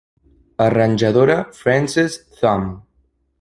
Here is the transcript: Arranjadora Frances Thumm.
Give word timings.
Arranjadora 0.63 1.49
Frances 1.53 2.17
Thumm. 2.33 2.81